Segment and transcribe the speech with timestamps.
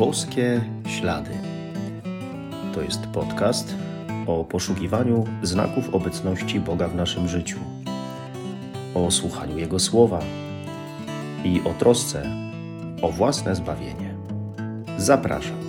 [0.00, 1.30] Boskie Ślady.
[2.74, 3.74] To jest podcast
[4.26, 7.58] o poszukiwaniu znaków obecności Boga w naszym życiu,
[8.94, 10.20] o słuchaniu Jego słowa
[11.44, 12.22] i o trosce
[13.02, 14.14] o własne zbawienie.
[14.98, 15.60] Zapraszam.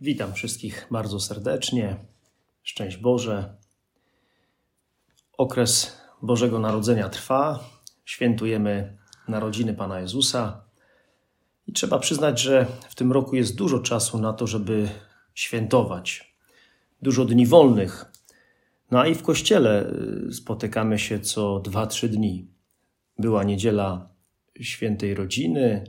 [0.00, 1.96] Witam wszystkich bardzo serdecznie.
[2.62, 3.56] Szczęść Boże.
[5.38, 7.64] Okres Bożego Narodzenia trwa.
[8.04, 8.96] Świętujemy
[9.28, 10.64] narodziny Pana Jezusa.
[11.66, 14.88] I trzeba przyznać, że w tym roku jest dużo czasu na to, żeby
[15.34, 16.34] świętować.
[17.02, 18.04] Dużo dni wolnych.
[18.90, 19.92] No i w kościele
[20.28, 22.48] y, spotykamy się co dwa, trzy dni.
[23.18, 24.08] Była niedziela
[24.60, 25.84] świętej rodziny,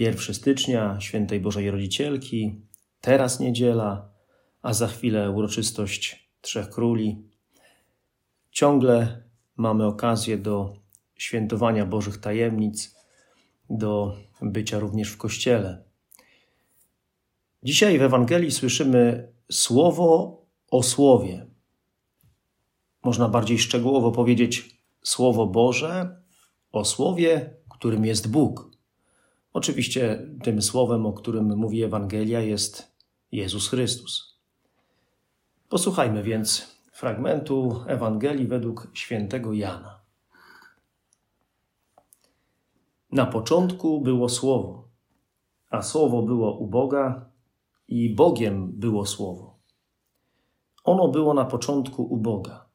[0.00, 2.60] 1 stycznia, świętej Bożej Rodzicielki,
[3.00, 4.08] teraz niedziela,
[4.62, 7.22] a za chwilę uroczystość Trzech Króli.
[8.50, 9.27] Ciągle
[9.58, 10.76] mamy okazję do
[11.14, 12.96] świętowania Bożych tajemnic,
[13.70, 15.84] do bycia również w Kościele.
[17.62, 21.46] Dzisiaj w Ewangelii słyszymy słowo o słowie.
[23.04, 26.22] Można bardziej szczegółowo powiedzieć Słowo Boże
[26.72, 28.70] o słowie, którym jest Bóg.
[29.52, 32.92] Oczywiście tym słowem, o którym mówi Ewangelia, jest
[33.32, 34.38] Jezus Chrystus.
[35.68, 40.00] Posłuchajmy więc fragmentu Ewangelii według świętego Jana.
[43.12, 44.88] Na początku było Słowo,
[45.70, 47.30] a Słowo było u Boga
[47.88, 49.58] i Bogiem było Słowo.
[50.84, 52.66] Ono było na początku u Boga.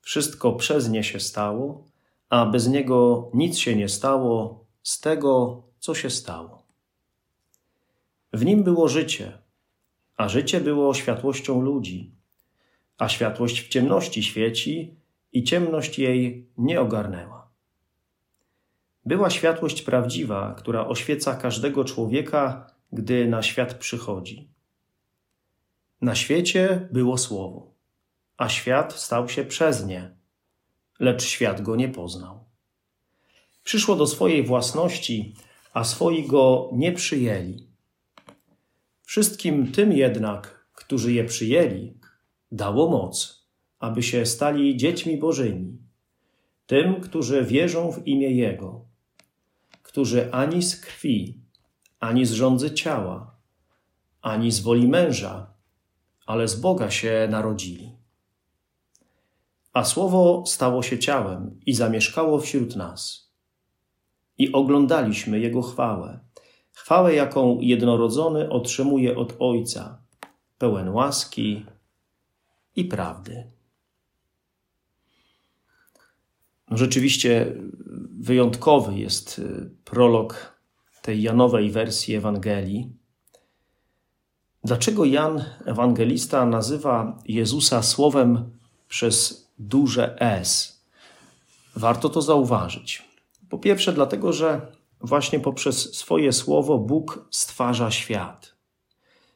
[0.00, 1.84] Wszystko przez nie się stało,
[2.28, 6.62] a bez niego nic się nie stało z tego, co się stało.
[8.32, 9.38] W nim było życie,
[10.16, 12.17] a życie było światłością ludzi,
[12.98, 14.94] a światłość w ciemności świeci
[15.32, 17.50] i ciemność jej nie ogarnęła.
[19.04, 24.48] Była światłość prawdziwa, która oświeca każdego człowieka, gdy na świat przychodzi.
[26.00, 27.74] Na świecie było słowo,
[28.36, 30.16] a świat stał się przez nie,
[31.00, 32.44] lecz świat go nie poznał.
[33.64, 35.34] Przyszło do swojej własności,
[35.72, 37.66] a swoi go nie przyjęli.
[39.02, 41.97] Wszystkim tym jednak, którzy je przyjęli,
[42.52, 43.46] dało moc,
[43.78, 45.78] aby się stali dziećmi Bożymi,
[46.66, 48.84] tym, którzy wierzą w imię Jego,
[49.82, 51.40] którzy ani z krwi,
[52.00, 53.36] ani z rządzy ciała,
[54.22, 55.54] ani z woli męża,
[56.26, 57.92] ale z Boga się narodzili.
[59.72, 63.30] A słowo stało się ciałem i zamieszkało wśród nas.
[64.38, 66.28] I oglądaliśmy Jego chwałę
[66.78, 70.02] chwałę, jaką jednorodzony otrzymuje od Ojca,
[70.58, 71.66] pełen łaski
[72.78, 73.50] i prawdy.
[76.70, 77.54] No rzeczywiście
[78.20, 80.58] wyjątkowy jest y, prolog
[81.08, 82.92] tej Janowej wersji Ewangelii.
[84.64, 88.50] Dlaczego Jan Ewangelista nazywa Jezusa słowem
[88.88, 90.78] przez duże S?
[91.76, 93.02] Warto to zauważyć.
[93.48, 98.54] Po pierwsze, dlatego, że właśnie poprzez swoje słowo Bóg stwarza świat.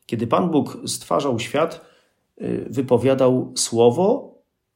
[0.06, 1.91] Kiedy Pan Bóg stwarzał świat,
[2.66, 4.34] wypowiadał słowo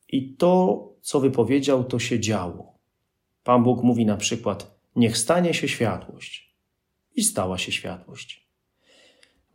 [0.09, 2.78] i to, co wypowiedział, to się działo.
[3.44, 6.56] Pan Bóg mówi na przykład: Niech stanie się światłość.
[7.15, 8.47] I stała się światłość.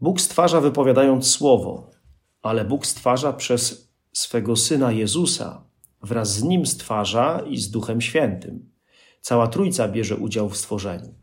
[0.02, 1.92] Bóg stwarza wypowiadając słowo,
[2.42, 5.64] ale Bóg stwarza przez swego syna Jezusa,
[6.02, 8.72] wraz z nim stwarza i z Duchem Świętym.
[9.22, 11.14] Cała Trójca bierze udział w stworzeniu.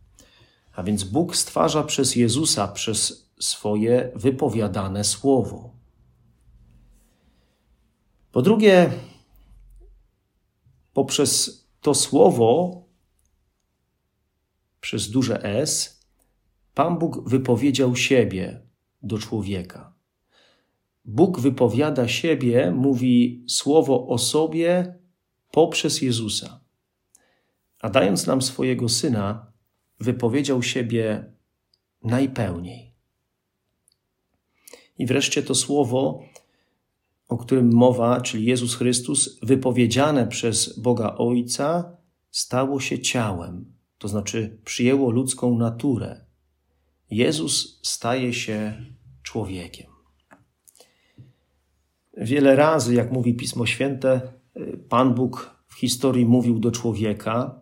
[0.75, 5.78] A więc Bóg stwarza przez Jezusa, przez swoje wypowiadane słowo.
[8.39, 8.91] Po drugie,
[10.93, 12.83] poprzez to słowo,
[14.81, 16.01] przez duże S,
[16.75, 18.63] Pan Bóg wypowiedział siebie
[19.03, 19.95] do człowieka.
[21.05, 24.99] Bóg wypowiada siebie, mówi słowo o sobie
[25.51, 26.61] poprzez Jezusa.
[27.81, 29.53] A dając nam swojego syna,
[30.01, 31.33] wypowiedział siebie
[32.03, 32.95] najpełniej.
[34.99, 36.23] I wreszcie to słowo,
[37.29, 41.97] o którym mowa, czyli Jezus Chrystus, wypowiedziane przez Boga Ojca,
[42.31, 46.25] stało się ciałem, to znaczy przyjęło ludzką naturę.
[47.11, 48.85] Jezus staje się
[49.23, 49.87] człowiekiem.
[52.17, 54.21] Wiele razy, jak mówi Pismo Święte,
[54.89, 57.61] Pan Bóg w historii mówił do człowieka,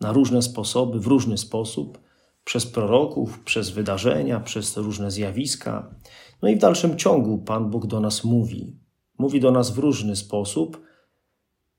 [0.00, 1.98] na różne sposoby, w różny sposób,
[2.44, 5.94] przez proroków, przez wydarzenia, przez różne zjawiska.
[6.42, 8.76] No i w dalszym ciągu Pan Bóg do nas mówi.
[9.18, 10.80] Mówi do nas w różny sposób,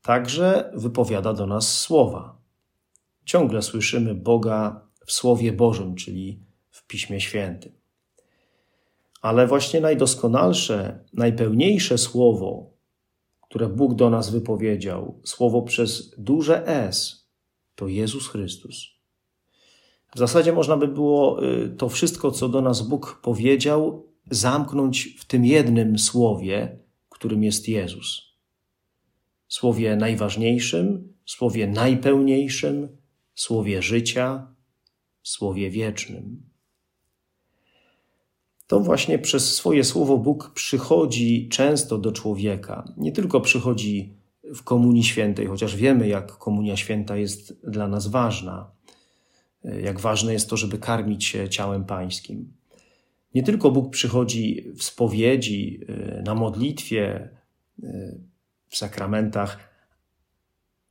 [0.01, 2.37] także wypowiada do nas słowa.
[3.25, 6.39] Ciągle słyszymy Boga w Słowie Bożym, czyli
[6.69, 7.71] w Piśmie Świętym.
[9.21, 12.69] Ale właśnie najdoskonalsze, najpełniejsze słowo,
[13.41, 17.27] które Bóg do nas wypowiedział, słowo przez duże S,
[17.75, 18.97] to Jezus Chrystus.
[20.15, 25.25] W zasadzie można by było y, to wszystko, co do nas Bóg powiedział, zamknąć w
[25.25, 26.79] tym jednym słowie,
[27.17, 28.21] którym jest Jezus.
[29.47, 32.97] Słowie najważniejszym, słowie najpełniejszym,
[33.35, 34.47] słowie życia,
[35.23, 36.43] słowie wiecznym.
[38.67, 42.93] To właśnie przez swoje słowo Bóg przychodzi często do człowieka.
[42.97, 48.71] Nie tylko przychodzi w Komunii Świętej, chociaż wiemy, jak Komunia Święta jest dla nas ważna,
[49.63, 52.53] jak ważne jest to, żeby karmić się ciałem Pańskim.
[53.35, 57.29] Nie tylko Bóg przychodzi w spowiedzi, y, na modlitwie,
[57.83, 58.19] y,
[58.67, 59.69] w sakramentach,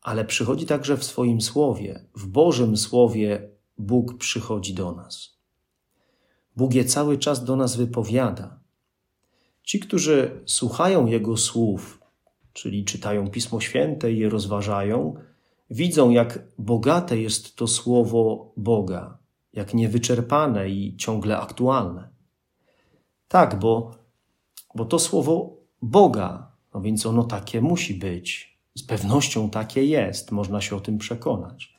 [0.03, 2.05] ale przychodzi także w swoim słowie.
[2.15, 3.49] W Bożym Słowie
[3.79, 5.37] Bóg przychodzi do nas.
[6.57, 8.61] Bóg je cały czas do nas wypowiada.
[9.63, 12.03] Ci, którzy słuchają Jego słów,
[12.53, 15.15] czyli czytają Pismo Święte i je rozważają,
[15.71, 19.19] widzą, jak bogate jest to słowo Boga,
[19.53, 22.16] jak niewyczerpane i ciągle aktualne.
[23.29, 23.95] Tak, bo,
[24.75, 28.59] bo to słowo Boga, no więc ono takie musi być.
[28.75, 31.77] Z pewnością takie jest, można się o tym przekonać.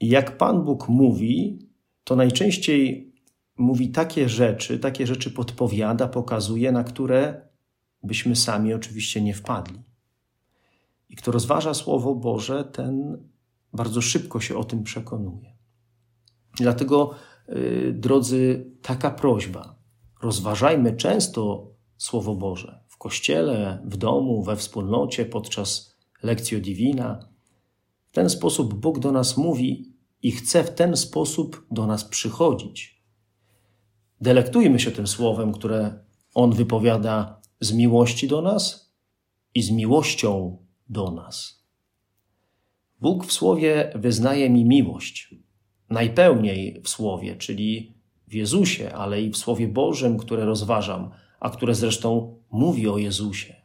[0.00, 1.58] I jak Pan Bóg mówi,
[2.04, 3.12] to najczęściej
[3.56, 7.48] mówi takie rzeczy, takie rzeczy podpowiada, pokazuje, na które
[8.02, 9.82] byśmy sami oczywiście nie wpadli.
[11.08, 13.18] I kto rozważa Słowo Boże, ten
[13.72, 15.52] bardzo szybko się o tym przekonuje.
[16.56, 17.14] Dlatego,
[17.92, 19.78] drodzy, taka prośba.
[20.22, 27.28] Rozważajmy często Słowo Boże w kościele, w domu, we wspólnocie, podczas lekcji divina.
[28.06, 33.02] W ten sposób Bóg do nas mówi i chce w ten sposób do nas przychodzić.
[34.20, 36.04] Delektujmy się tym słowem, które
[36.34, 38.92] On wypowiada z miłości do nas
[39.54, 40.58] i z miłością
[40.88, 41.64] do nas.
[43.00, 45.34] Bóg w Słowie wyznaje mi miłość.
[45.92, 47.92] Najpełniej w Słowie, czyli
[48.28, 51.10] w Jezusie, ale i w Słowie Bożym, które rozważam,
[51.40, 53.56] a które zresztą mówi o Jezusie.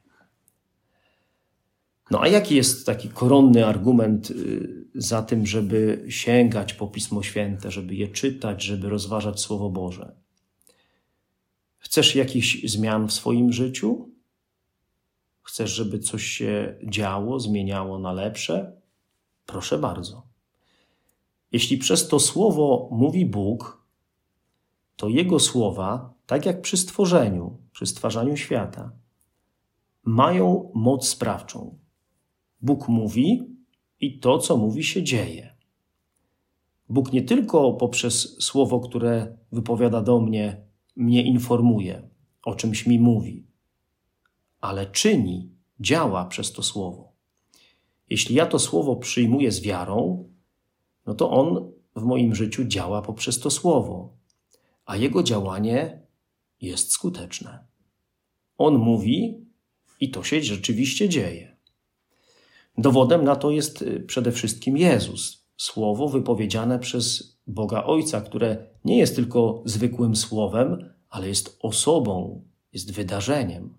[2.12, 7.71] No a jaki jest taki koronny argument y, za tym, żeby sięgać po Pismo Święte,
[7.71, 10.15] żeby je czytać, żeby rozważać Słowo Boże?
[11.77, 14.09] Chcesz jakichś zmian w swoim życiu?
[15.44, 18.71] Chcesz, żeby coś się działo, zmieniało na lepsze?
[19.45, 20.37] Proszę bardzo.
[21.52, 23.86] Jeśli przez to słowo mówi Bóg,
[24.96, 28.92] to Jego słowa, tak jak przy stworzeniu, przy stwarzaniu świata,
[30.04, 31.78] mają moc sprawczą.
[32.62, 33.56] Bóg mówi
[34.00, 35.56] i to, co mówi, się dzieje.
[36.90, 40.62] Bóg nie tylko poprzez słowo, które wypowiada do mnie,
[40.96, 42.10] mnie informuje,
[42.46, 43.48] o czymś mi mówi,
[44.62, 45.50] ale czyni,
[45.80, 47.12] działa przez to słowo.
[48.10, 50.30] Jeśli ja to słowo przyjmuję z wiarą,
[51.07, 54.18] no to on w moim życiu działa poprzez to słowo,
[54.86, 56.01] a jego działanie
[56.62, 57.65] jest skuteczne.
[58.57, 59.45] On mówi
[60.00, 61.58] i to się rzeczywiście dzieje.
[62.77, 68.98] Dowodem na to jest y, przede wszystkim Jezus, słowo wypowiedziane przez Boga Ojca, które nie
[68.98, 72.43] jest tylko zwykłym słowem, ale jest osobą,
[72.74, 73.77] jest wydarzeniem.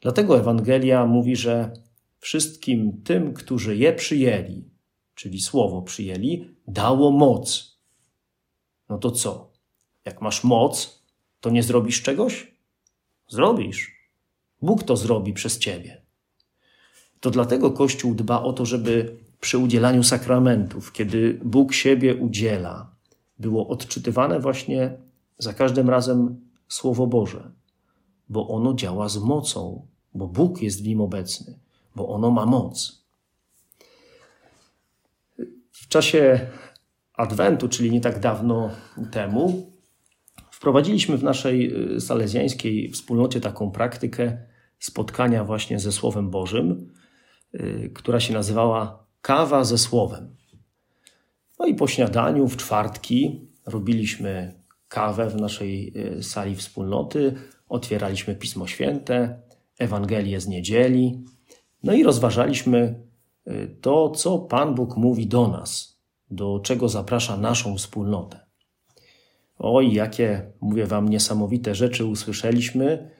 [0.00, 1.72] Dlatego Ewangelia mówi, że
[2.18, 4.73] wszystkim tym, którzy je przyjęli,
[5.14, 7.78] czyli słowo przyjęli, dało moc.
[8.88, 9.50] No to co?
[10.04, 11.02] Jak masz moc,
[11.40, 12.54] to nie zrobisz czegoś?
[13.28, 14.08] Zrobisz.
[14.62, 16.02] Bóg to zrobi przez ciebie.
[17.20, 22.90] To dlatego Kościół dba o to, żeby przy udzielaniu sakramentów, kiedy Bóg siebie udziela,
[23.38, 24.96] było odczytywane właśnie
[25.38, 27.52] za każdym razem Słowo Boże,
[28.28, 31.58] bo ono działa z mocą, bo Bóg jest w nim obecny,
[31.96, 33.03] bo ono ma moc.
[35.74, 36.40] W czasie
[37.14, 38.70] Adwentu, czyli nie tak dawno
[39.10, 39.72] temu,
[40.50, 44.38] wprowadziliśmy w naszej y, salezjańskiej wspólnocie taką praktykę
[44.78, 46.92] spotkania właśnie ze Słowem Bożym,
[47.54, 50.36] y, która się nazywała Kawa ze Słowem.
[51.58, 57.34] No i po śniadaniu w czwartki robiliśmy kawę w naszej y, sali wspólnoty,
[57.68, 59.42] otwieraliśmy Pismo Święte,
[59.78, 61.24] Ewangelię z niedzieli,
[61.82, 63.04] no i rozważaliśmy
[63.80, 68.40] to, co Pan Bóg mówi do nas, do czego zaprasza naszą wspólnotę.
[69.58, 73.10] Oj, jakie, mówię Wam, niesamowite rzeczy usłyszeliśmy,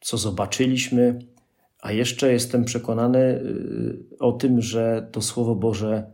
[0.00, 1.18] co zobaczyliśmy,
[1.82, 6.12] A jeszcze jestem przekonany y, o tym, że to Słowo Boże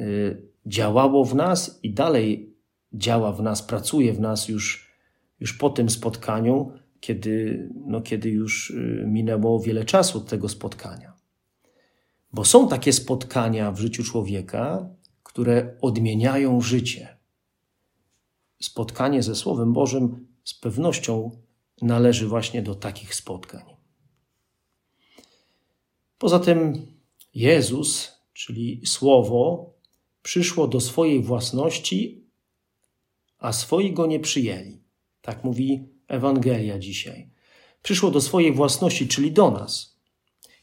[0.00, 2.56] y, działało w nas i dalej
[2.92, 4.92] działa w nas, pracuje w nas już,
[5.40, 11.15] już po tym spotkaniu, kiedy, no, kiedy już y, minęło wiele czasu od tego spotkania.
[12.32, 14.88] Bo są takie spotkania w życiu człowieka,
[15.22, 17.16] które odmieniają życie.
[18.62, 21.30] Spotkanie ze Słowem Bożym z pewnością
[21.82, 23.64] należy właśnie do takich spotkań.
[26.18, 26.86] Poza tym
[27.34, 29.72] Jezus, czyli Słowo,
[30.22, 32.24] przyszło do swojej własności,
[33.38, 34.80] a swoi go nie przyjęli.
[35.22, 37.30] Tak mówi Ewangelia dzisiaj.
[37.82, 39.95] Przyszło do swojej własności, czyli do nas.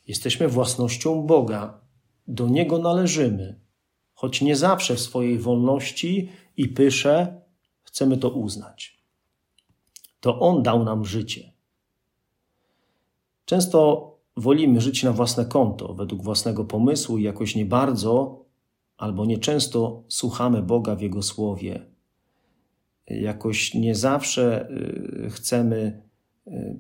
[0.07, 1.81] Jesteśmy własnością Boga,
[2.27, 3.59] do Niego należymy,
[4.13, 7.41] choć nie zawsze w swojej wolności i pysze
[7.83, 9.03] chcemy to uznać.
[10.19, 11.53] To On dał nam życie.
[13.45, 18.43] Często wolimy żyć na własne konto, według własnego pomysłu i jakoś nie bardzo
[18.97, 21.85] albo nieczęsto słuchamy Boga w Jego słowie.
[23.07, 26.03] Jakoś nie zawsze y, chcemy
[26.47, 26.77] y,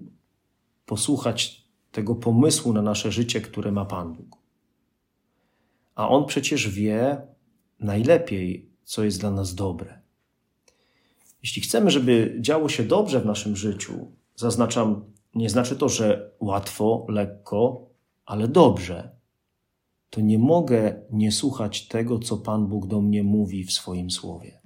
[0.85, 1.62] posłuchać
[1.93, 4.37] tego pomysłu na nasze życie, które ma Pan Bóg.
[5.95, 7.21] A On przecież wie
[7.79, 10.01] najlepiej, co jest dla nas dobre.
[11.43, 17.05] Jeśli chcemy, żeby działo się dobrze w naszym życiu, zaznaczam, nie znaczy to, że łatwo,
[17.09, 17.89] lekko,
[18.25, 19.15] ale dobrze
[20.09, 24.61] to nie mogę nie słuchać tego, co Pan Bóg do mnie mówi w swoim słowie.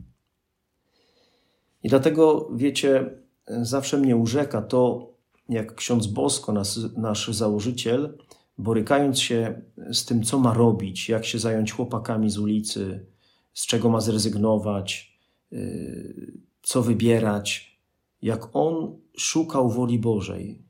[1.84, 3.10] I dlatego, wiecie,
[3.48, 5.14] zawsze mnie urzeka to,
[5.50, 8.18] jak ksiądz Bosko, nasz, nasz założyciel,
[8.58, 9.62] borykając się
[9.92, 13.06] z tym, co ma robić, jak się zająć chłopakami z ulicy,
[13.54, 15.20] z czego ma zrezygnować,
[15.52, 17.78] yy, co wybierać,
[18.22, 20.62] jak on szukał woli Bożej,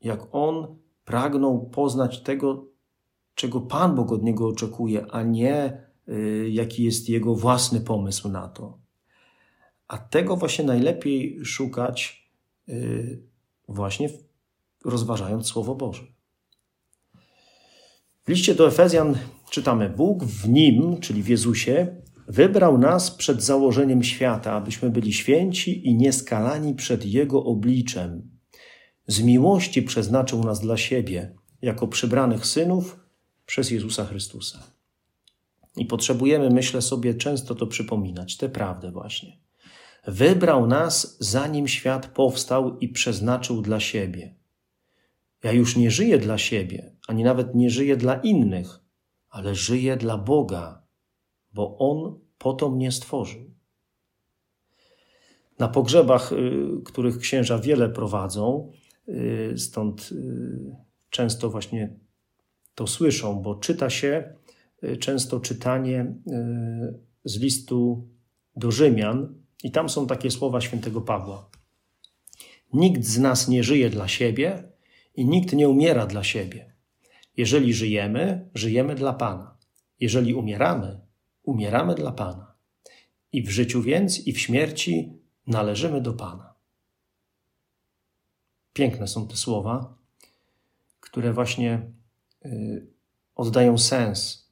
[0.00, 2.66] jak on pragnął poznać tego,
[3.34, 8.48] czego Pan Bóg od niego oczekuje, a nie y, jaki jest jego własny pomysł na
[8.48, 8.78] to.
[9.88, 12.28] A tego właśnie najlepiej szukać
[12.68, 13.22] y,
[13.68, 14.08] właśnie
[14.84, 16.02] rozważając Słowo Boże.
[18.24, 19.18] W liście do Efezjan
[19.50, 21.96] czytamy: Bóg w nim, czyli w Jezusie,
[22.28, 28.30] wybrał nas przed założeniem świata, abyśmy byli święci i nieskalani przed Jego obliczem.
[29.06, 33.00] Z miłości przeznaczył nas dla siebie, jako przybranych synów
[33.46, 34.62] przez Jezusa Chrystusa.
[35.76, 39.43] I potrzebujemy, myślę sobie, często to przypominać, tę prawdę właśnie.
[40.06, 44.34] Wybrał nas, zanim świat powstał i przeznaczył dla siebie.
[45.42, 48.80] Ja już nie żyję dla siebie, ani nawet nie żyję dla innych,
[49.28, 50.82] ale żyję dla Boga,
[51.52, 53.54] bo On po to mnie stworzył.
[55.58, 56.36] Na pogrzebach, y,
[56.84, 58.72] których księża wiele prowadzą,
[59.08, 60.76] y, stąd y,
[61.10, 61.96] często właśnie
[62.74, 64.34] to słyszą, bo czyta się
[65.00, 66.14] często czytanie
[67.24, 68.08] z listu
[68.56, 71.50] do Rzymian, i tam są takie słowa świętego Pawła.
[72.72, 74.72] Nikt z nas nie żyje dla siebie
[75.16, 76.74] i nikt nie umiera dla siebie.
[77.36, 79.56] Jeżeli żyjemy, żyjemy dla Pana.
[80.00, 81.00] Jeżeli umieramy,
[81.42, 82.54] umieramy dla Pana.
[83.32, 85.12] I w życiu więc, i w śmierci
[85.46, 86.54] należymy do Pana.
[88.72, 89.94] Piękne są te słowa,
[91.00, 91.94] które właśnie
[92.46, 92.86] Y,
[93.34, 94.50] oddają sens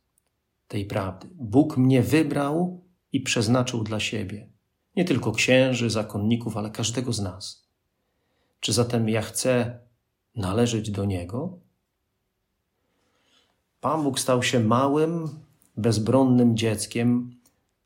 [0.68, 1.28] tej prawdy.
[1.34, 4.51] Bóg mnie wybrał i przeznaczył dla siebie.
[4.96, 7.68] Nie tylko księży, zakonników, ale każdego z nas.
[8.60, 9.78] Czy zatem ja chcę
[10.36, 11.58] należeć do Niego?
[13.80, 15.28] Pan Bóg stał się małym,
[15.76, 17.36] bezbronnym dzieckiem,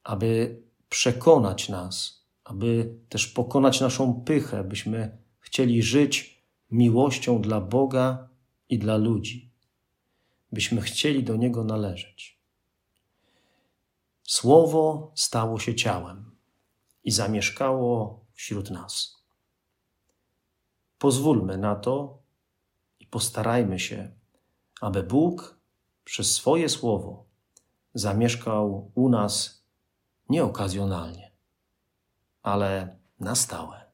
[0.04, 8.28] aby przekonać nas, aby też pokonać naszą pychę, byśmy chcieli żyć miłością dla Boga
[8.68, 9.50] i dla ludzi
[10.52, 12.38] byśmy chcieli do Niego należeć.
[14.22, 16.35] Słowo stało się ciałem
[17.06, 19.22] i zamieszkało wśród nas.
[20.98, 22.18] Pozwólmy na to
[23.00, 24.10] i postarajmy się,
[24.80, 25.60] aby Bóg
[26.04, 27.24] przez swoje słowo
[27.94, 29.64] zamieszkał u nas
[30.28, 31.32] nie okazjonalnie,
[32.42, 33.85] ale na stałe.